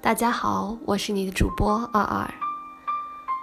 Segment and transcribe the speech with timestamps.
[0.00, 2.32] 大家好，我是你的主播二二。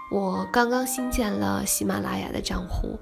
[0.09, 2.97] 我刚刚新建了喜马拉雅的账户，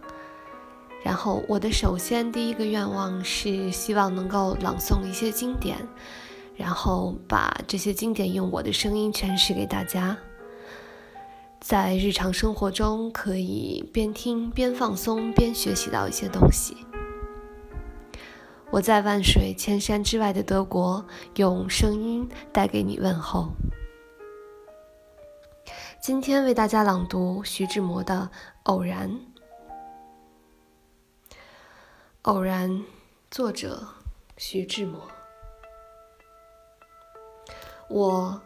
[1.04, 5.78] 然后我的首先第一个愿望是希望能够朗诵一些经典，
[6.56, 10.18] 然后把这些经典用我的声音诠释给大家，
[11.62, 16.76] 在日常生活中可以边听边放松边学习到一些东西。
[18.74, 21.06] 我在万水千山之外的德国，
[21.36, 23.52] 用声音带给你问候。
[26.02, 28.28] 今天为大家朗读徐志摩的
[28.64, 29.08] 《偶然》。
[32.24, 32.84] 偶然，
[33.30, 33.88] 作者
[34.38, 35.08] 徐志摩。
[37.88, 38.42] 我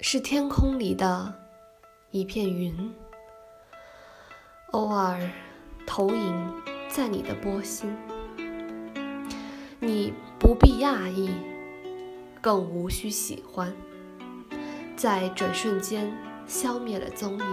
[0.00, 1.30] 是天空里的
[2.10, 2.94] 一片云，
[4.70, 5.20] 偶尔
[5.86, 7.94] 投影在你的波心。
[9.84, 11.28] 你不必讶异，
[12.40, 13.74] 更无需喜欢，
[14.94, 16.16] 在转瞬间
[16.46, 17.44] 消灭了踪影。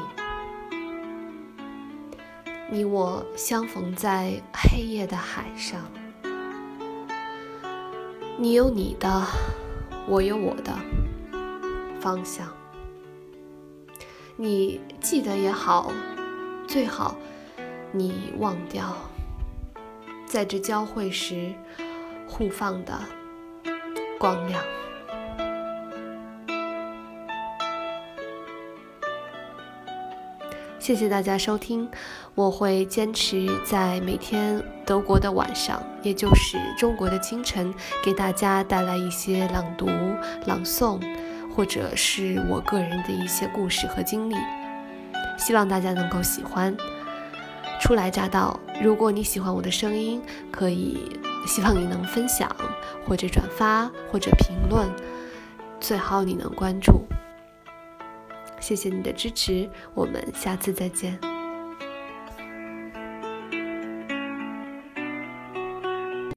[2.69, 5.81] 你我相逢在黑夜的海上，
[8.37, 9.25] 你有你的，
[10.07, 10.71] 我有我的
[11.99, 12.47] 方向。
[14.35, 15.91] 你记得也好，
[16.67, 17.17] 最好
[17.91, 18.95] 你忘掉，
[20.27, 21.55] 在这交汇时。
[22.29, 22.93] 互放的
[24.19, 24.63] 光亮。
[30.77, 31.89] 谢谢大家收听，
[32.33, 39.87] 我会坚持在每天德国的晚上，也就是中国的清晨，给大家带来一些朗读、
[40.45, 40.99] 朗诵，
[41.53, 44.35] 或者是我个人的一些故事和经历，
[45.37, 46.75] 希望大家能够喜欢。
[47.89, 51.19] 初来乍到，如果你喜欢我的声音，可以。
[51.47, 52.47] 希望你能分享，
[53.03, 54.87] 或者转发，或者评论，
[55.79, 57.07] 最好你能关注。
[58.59, 61.38] 谢谢你的支持，我们下次再见。